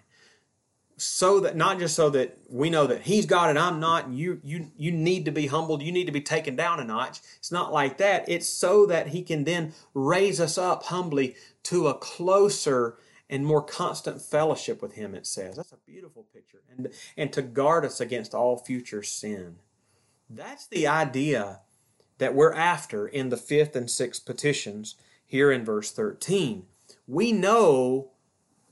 [0.98, 4.18] so that not just so that we know that he's God and I'm not, and
[4.18, 7.20] you you you need to be humbled, you need to be taken down a notch.
[7.36, 8.28] It's not like that.
[8.28, 12.96] It's so that he can then raise us up humbly to a closer
[13.28, 15.56] and more constant fellowship with him, it says.
[15.56, 16.62] That's a beautiful picture.
[16.70, 19.56] And and to guard us against all future sin.
[20.28, 21.60] That's the idea
[22.18, 26.64] that we're after in the fifth and sixth petitions here in verse 13.
[27.06, 28.10] We know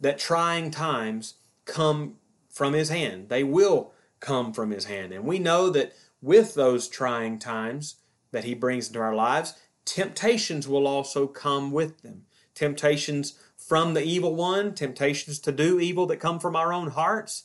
[0.01, 1.35] that trying times
[1.65, 2.17] come
[2.49, 3.29] from his hand.
[3.29, 5.13] They will come from his hand.
[5.13, 7.97] And we know that with those trying times
[8.31, 12.25] that he brings into our lives, temptations will also come with them.
[12.55, 13.35] temptations
[13.67, 17.45] from the evil one, temptations to do evil that come from our own hearts.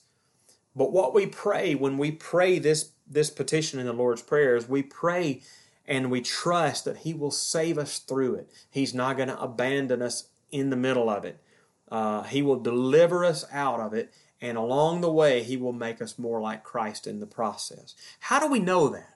[0.76, 4.68] But what we pray when we pray this, this petition in the Lord's Prayer is
[4.68, 5.42] we pray
[5.86, 8.52] and we trust that He will save us through it.
[8.70, 11.42] He's not going to abandon us in the middle of it.
[11.90, 16.02] Uh, he will deliver us out of it, and along the way, He will make
[16.02, 17.96] us more like Christ in the process.
[18.20, 19.16] How do we know that?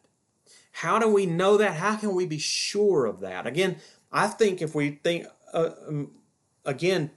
[0.71, 1.75] How do we know that?
[1.75, 3.45] How can we be sure of that?
[3.45, 3.77] Again,
[4.11, 6.11] I think if we think uh, um,
[6.65, 7.11] again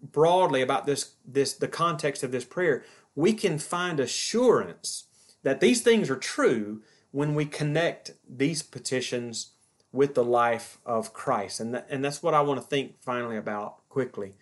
[0.00, 5.04] broadly about this this the context of this prayer, we can find assurance
[5.42, 9.52] that these things are true when we connect these petitions
[9.92, 11.60] with the life of Christ.
[11.60, 14.34] And that, and that's what I want to think finally about quickly,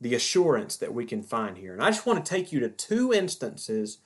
[0.00, 1.72] the assurance that we can find here.
[1.72, 3.98] And I just want to take you to two instances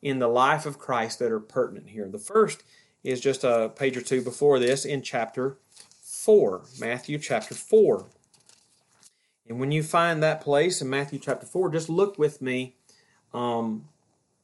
[0.00, 2.08] in the life of Christ that are pertinent here.
[2.08, 2.62] The first
[3.02, 5.58] is just a page or two before this in chapter
[6.02, 8.06] 4, Matthew chapter 4.
[9.48, 12.74] And when you find that place in Matthew chapter 4, just look with me
[13.32, 13.88] um,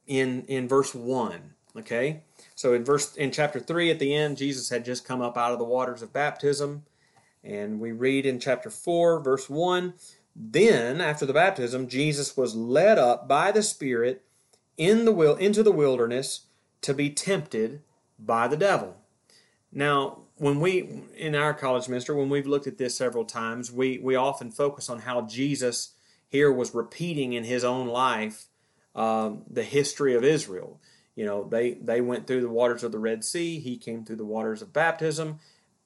[0.07, 1.53] in, in verse 1.
[1.77, 2.21] Okay?
[2.55, 5.51] So in verse in chapter 3 at the end, Jesus had just come up out
[5.51, 6.83] of the waters of baptism.
[7.43, 9.93] And we read in chapter 4, verse 1
[10.35, 14.23] Then, after the baptism, Jesus was led up by the Spirit
[14.77, 16.45] in the will into the wilderness
[16.81, 17.81] to be tempted
[18.17, 18.97] by the devil.
[19.71, 23.99] Now, when we in our college ministry, when we've looked at this several times, we
[23.99, 25.93] we often focus on how Jesus
[26.27, 28.47] here was repeating in his own life
[28.95, 30.81] um, the history of Israel.
[31.15, 33.59] You know, they they went through the waters of the Red Sea.
[33.59, 35.39] He came through the waters of baptism.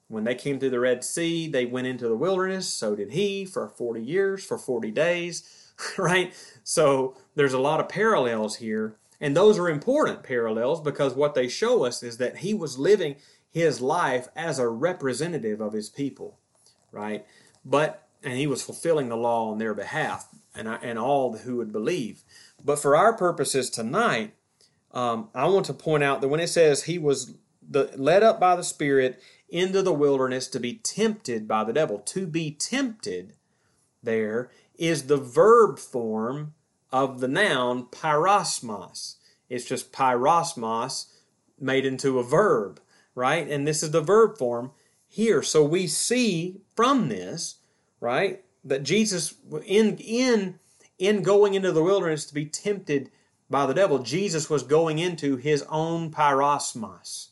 [0.08, 2.66] When they came through the Red Sea, they went into the wilderness.
[2.66, 6.32] So did he for 40 years, for 40 days, right?
[6.64, 8.96] So there's a lot of parallels here.
[9.20, 13.16] And those are important parallels because what they show us is that he was living
[13.50, 16.38] his life as a representative of his people,
[16.92, 17.26] right?
[17.64, 21.72] But and he was fulfilling the law on their behalf and and all who would
[21.72, 22.22] believe.
[22.64, 24.34] But for our purposes tonight,
[24.92, 27.34] um, I want to point out that when it says he was
[27.68, 31.98] the, led up by the Spirit into the wilderness to be tempted by the devil,
[31.98, 33.34] to be tempted
[34.02, 36.54] there is the verb form
[36.92, 39.16] of the noun peirasmos.
[39.48, 41.06] It's just peirasmos
[41.58, 42.80] made into a verb
[43.18, 43.48] right?
[43.48, 44.70] And this is the verb form
[45.08, 45.42] here.
[45.42, 47.56] So we see from this,
[48.00, 49.34] right, that Jesus
[49.66, 50.58] in in
[50.98, 53.10] in going into the wilderness to be tempted
[53.50, 57.28] by the devil, Jesus was going into his own peirasmos.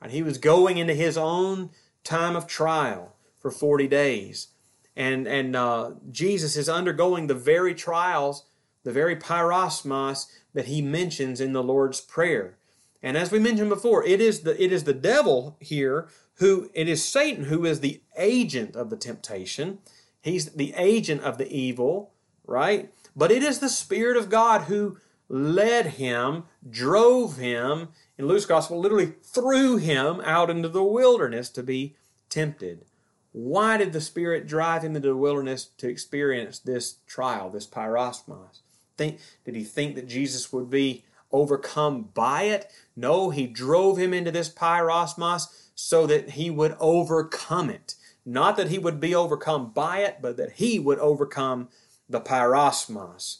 [0.00, 1.70] And he was going into his own
[2.04, 4.48] time of trial for 40 days.
[4.96, 8.46] And, and uh, Jesus is undergoing the very trials,
[8.84, 12.56] the very peirasmos that he mentions in the Lord's Prayer.
[13.02, 16.88] And as we mentioned before, it is the it is the devil here who it
[16.88, 19.78] is Satan who is the agent of the temptation.
[20.20, 22.12] He's the agent of the evil,
[22.46, 22.92] right?
[23.14, 28.80] But it is the Spirit of God who led him, drove him, in Luke's gospel,
[28.80, 31.96] literally threw him out into the wilderness to be
[32.28, 32.84] tempted.
[33.32, 38.60] Why did the Spirit drive him into the wilderness to experience this trial, this peirasmos?
[38.96, 42.70] Think, did he think that Jesus would be overcome by it.
[42.96, 47.94] No, he drove him into this peirasmos so that he would overcome it.
[48.24, 51.68] Not that he would be overcome by it, but that he would overcome
[52.08, 53.38] the peirasmos.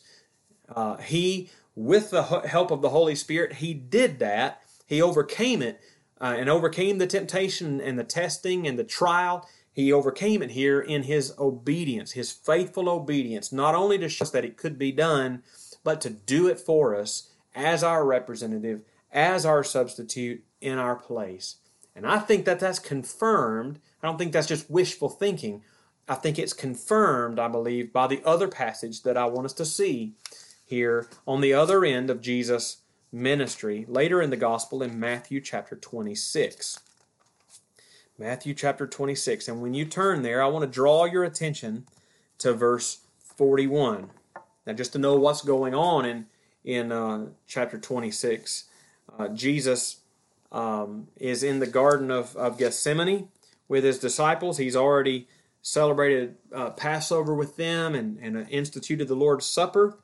[0.68, 4.62] Uh, he, with the help of the Holy Spirit, he did that.
[4.86, 5.80] He overcame it
[6.20, 9.46] uh, and overcame the temptation and the testing and the trial.
[9.72, 14.30] He overcame it here in his obedience, his faithful obedience, not only to show us
[14.30, 15.42] that it could be done,
[15.84, 18.82] but to do it for us as our representative,
[19.12, 21.56] as our substitute in our place.
[21.94, 23.80] And I think that that's confirmed.
[24.00, 25.64] I don't think that's just wishful thinking.
[26.08, 29.64] I think it's confirmed, I believe, by the other passage that I want us to
[29.64, 30.12] see
[30.64, 32.78] here on the other end of Jesus'
[33.10, 36.78] ministry, later in the gospel in Matthew chapter 26.
[38.16, 39.48] Matthew chapter 26.
[39.48, 41.86] And when you turn there, I want to draw your attention
[42.38, 42.98] to verse
[43.36, 44.10] 41.
[44.64, 46.26] Now, just to know what's going on in
[46.68, 48.64] in uh, chapter 26.
[49.18, 50.02] Uh, Jesus
[50.52, 53.28] um, is in the Garden of, of Gethsemane
[53.68, 54.58] with his disciples.
[54.58, 55.28] He's already
[55.62, 59.98] celebrated uh, Passover with them and, and instituted the Lord's Supper.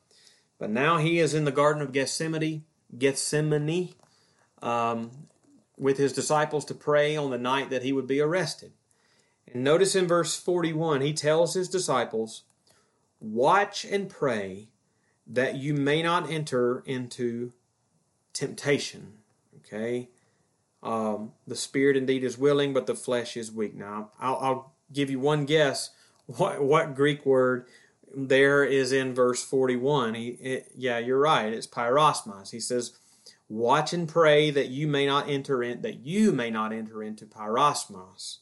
[0.58, 2.64] But now he is in the Garden of Gethsemane,
[2.96, 3.90] Gethsemane
[4.62, 5.10] um,
[5.76, 8.72] with his disciples to pray on the night that he would be arrested.
[9.52, 12.44] And notice in verse 41, he tells his disciples,
[13.20, 14.68] Watch and pray
[15.26, 17.52] that you may not enter into
[18.32, 19.14] temptation.
[19.58, 20.10] Okay?
[20.82, 23.74] Um, the spirit indeed is willing, but the flesh is weak.
[23.74, 25.90] Now, I'll, I'll give you one guess
[26.26, 27.66] what what Greek word
[28.14, 30.14] there is in verse 41.
[30.14, 31.52] He, it, yeah, you're right.
[31.52, 32.50] It's peirasmos.
[32.50, 32.92] He says,
[33.48, 37.26] "Watch and pray that you may not enter in that you may not enter into
[37.26, 38.38] peirasmos,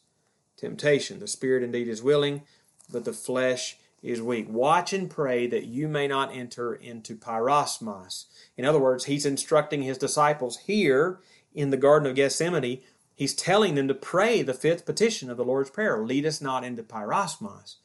[0.56, 1.20] temptation.
[1.20, 2.42] The spirit indeed is willing,
[2.90, 4.48] but the flesh is weak.
[4.48, 8.26] Watch and pray that you may not enter into peirasmos."
[8.56, 11.20] In other words, he's instructing his disciples here
[11.54, 12.82] in the Garden of Gethsemane.
[13.14, 16.64] He's telling them to pray the fifth petition of the Lord's Prayer: "Lead us not
[16.64, 17.76] into peirasmos."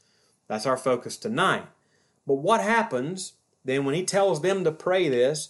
[0.47, 1.67] That's our focus tonight.
[2.25, 5.49] But what happens then when he tells them to pray this?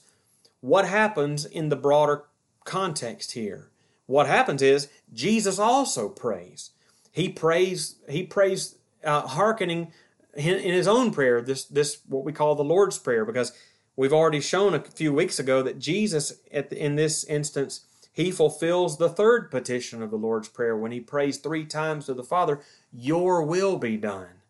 [0.60, 2.26] What happens in the broader
[2.66, 3.70] context here?
[4.08, 6.72] What happens is Jesus also prays.
[7.12, 7.96] He prays.
[8.10, 9.92] He prays, uh, hearkening
[10.38, 11.42] in, his own prayer.
[11.42, 13.52] This this what we call the Lord's prayer, because
[13.96, 18.32] we've already shown a few weeks ago that Jesus, at the, in this instance, he
[18.32, 22.24] fulfills the third petition of the Lord's prayer when he prays three times to the
[22.24, 22.62] Father,
[22.92, 24.42] "Your will be done."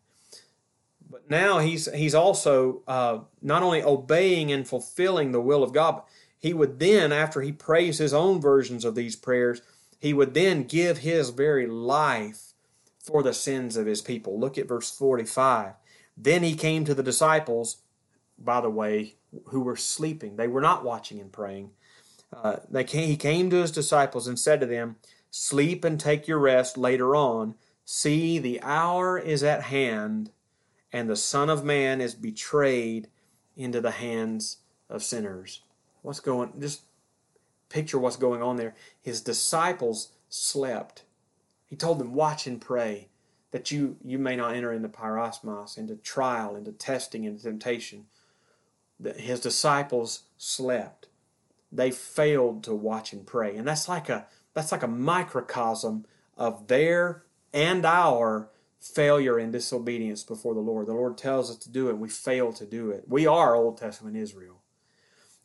[1.10, 5.96] But now he's he's also uh, not only obeying and fulfilling the will of God,
[5.96, 6.06] but
[6.38, 9.60] he would then, after he prays his own versions of these prayers,
[9.98, 12.47] he would then give his very life
[13.08, 14.38] for the sins of his people.
[14.38, 15.74] Look at verse 45.
[16.16, 17.78] Then he came to the disciples,
[18.38, 19.14] by the way,
[19.46, 20.36] who were sleeping.
[20.36, 21.70] They were not watching and praying.
[22.32, 24.96] Uh, they came, he came to his disciples and said to them,
[25.30, 27.54] Sleep and take your rest later on.
[27.84, 30.30] See, the hour is at hand
[30.92, 33.08] and the Son of Man is betrayed
[33.56, 35.62] into the hands of sinners.
[36.02, 36.82] What's going just
[37.68, 38.74] picture what's going on there.
[39.00, 41.02] His disciples slept.
[41.68, 43.08] He told them, watch and pray
[43.50, 48.06] that you, you may not enter into peirasmos, into trial, into testing, into temptation.
[49.00, 51.06] That his disciples slept.
[51.70, 53.56] They failed to watch and pray.
[53.56, 56.04] And that's like a that's like a microcosm
[56.36, 58.50] of their and our
[58.80, 60.86] failure and disobedience before the Lord.
[60.86, 63.04] The Lord tells us to do it, we fail to do it.
[63.06, 64.62] We are Old Testament Israel.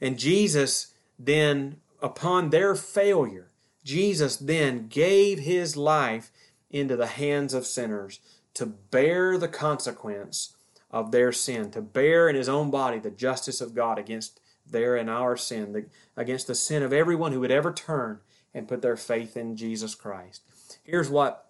[0.01, 3.49] And Jesus then, upon their failure,
[3.83, 6.31] Jesus then gave his life
[6.69, 8.19] into the hands of sinners
[8.53, 10.55] to bear the consequence
[10.91, 14.95] of their sin, to bear in his own body the justice of God against their
[14.95, 18.19] and our sin, the, against the sin of everyone who would ever turn
[18.53, 20.41] and put their faith in Jesus Christ.
[20.83, 21.49] Here's what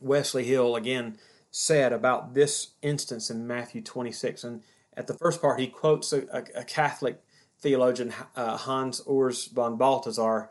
[0.00, 1.18] Wesley Hill again
[1.50, 4.42] said about this instance in Matthew 26.
[4.42, 4.62] And
[4.96, 7.22] at the first part, he quotes a, a, a Catholic
[7.60, 10.50] theologian, uh, Hans Urs von Balthasar,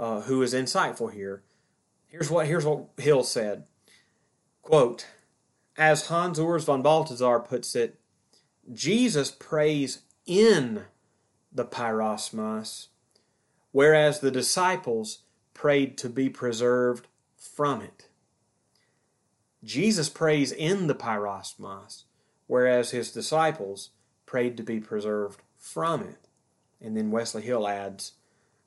[0.00, 1.42] uh, who is insightful here.
[2.08, 3.64] Here's what, here's what Hill said
[4.62, 5.06] quote,
[5.76, 8.00] As Hans Urs von Balthasar puts it,
[8.72, 10.84] Jesus prays in
[11.52, 12.88] the peirasmos,
[13.72, 15.20] whereas the disciples
[15.52, 18.08] prayed to be preserved from it.
[19.62, 22.04] Jesus prays in the peirasmos,
[22.46, 23.90] whereas his disciples
[24.24, 26.28] prayed to be preserved from it.
[26.80, 28.12] And then Wesley Hill adds,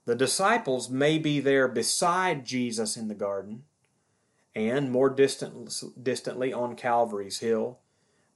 [0.05, 3.63] the disciples may be there beside Jesus in the garden
[4.55, 7.79] and more distant, distantly on Calvary's hill,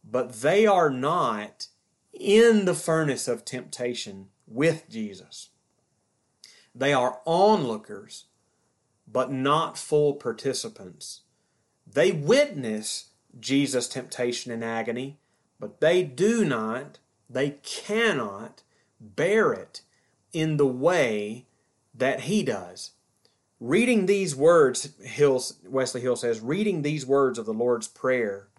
[0.04, 1.68] but they are not
[2.14, 5.50] in the furnace of temptation with Jesus.
[6.74, 8.26] They are onlookers,
[9.08, 11.22] but not full participants
[11.92, 15.20] they witness Jesus' temptation and agony,
[15.60, 17.00] but they do not,
[17.30, 18.64] they cannot
[19.00, 19.82] bear it
[20.34, 21.47] in the way
[21.98, 22.92] that he does.
[23.60, 24.90] Reading these words,
[25.66, 28.50] Wesley Hill says, reading these words of the Lord's Prayer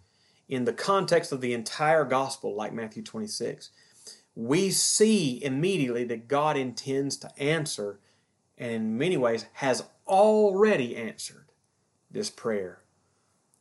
[0.48, 3.70] in the context of the entire gospel, like Matthew 26,
[4.34, 8.00] we see immediately that God intends to answer,
[8.56, 11.52] and in many ways has already answered
[12.10, 12.82] this prayer.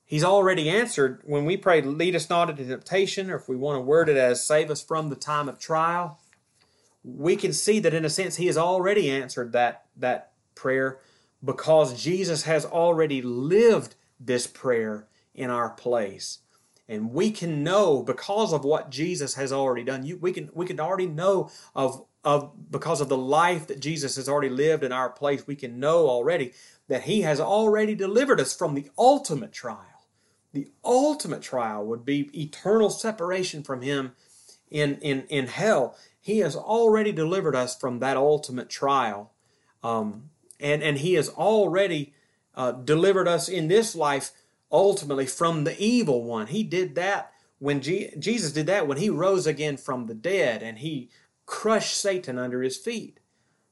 [0.05, 3.75] He's already answered when we pray, lead us not into temptation, or if we want
[3.75, 6.19] to word it as save us from the time of trial.
[7.15, 10.99] We can see that in a sense he has already answered that, that prayer
[11.43, 16.39] because Jesus has already lived this prayer in our place.
[16.89, 20.05] And we can know because of what Jesus has already done.
[20.05, 24.15] You, we can we can already know of of because of the life that Jesus
[24.15, 25.45] has already lived in our place.
[25.45, 26.53] We can know already
[26.87, 29.97] that He has already delivered us from the ultimate trial
[30.57, 34.13] the ultimate trial would be eternal separation from him
[34.71, 35.95] in, in, in hell.
[36.27, 39.31] He has already delivered us from that ultimate trial.
[39.81, 42.13] Um, and, and he has already
[42.53, 44.31] uh, delivered us in this life
[44.69, 46.47] ultimately from the evil one.
[46.47, 50.79] He did that when Jesus did that when he rose again from the dead and
[50.79, 51.09] he
[51.45, 53.21] crushed Satan under his feet.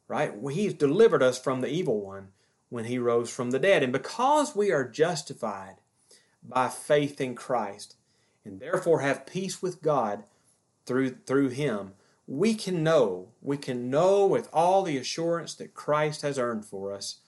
[0.08, 0.32] Right?
[0.53, 2.30] He's delivered us from the evil one
[2.70, 3.84] when he rose from the dead.
[3.84, 5.76] And because we are justified
[6.41, 7.97] by faith in Christ.
[8.45, 10.24] and therefore have peace with God
[10.86, 11.95] through through him,
[12.28, 16.93] we can know, we can know with all the assurance that Christ has earned for
[16.93, 17.19] us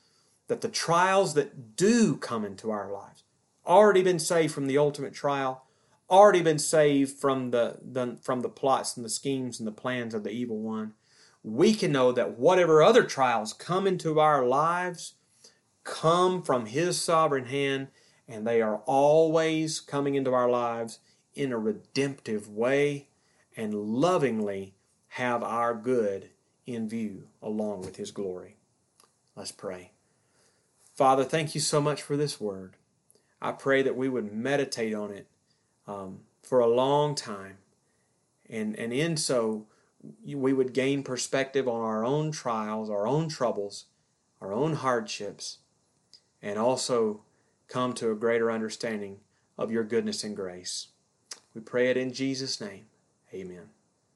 [0.48, 3.24] that the trials that do come into our lives,
[3.66, 5.66] already been saved from the ultimate trial,
[6.10, 10.14] already been saved from the, the from the plots and the schemes and the plans
[10.14, 10.94] of the evil one,
[11.44, 15.16] we can know that whatever other trials come into our lives
[15.84, 17.88] come from his sovereign hand
[18.28, 21.00] and they are always coming into our lives
[21.34, 23.08] in a redemptive way
[23.56, 24.74] and lovingly
[25.10, 26.30] have our good
[26.66, 28.58] in view along with his glory.
[29.36, 29.92] Let's pray.
[30.94, 32.76] Father, thank you so much for this word.
[33.42, 35.28] I pray that we would meditate on it
[35.88, 37.58] um, for a long time.
[38.50, 39.68] And, and in so,
[40.26, 43.86] we would gain perspective on our own trials, our own troubles,
[44.42, 45.60] our own hardships,
[46.42, 47.22] and also
[47.68, 49.20] come to a greater understanding
[49.58, 50.88] of your goodness and grace.
[51.54, 52.86] We pray it in Jesus' name.
[53.34, 53.70] Amen.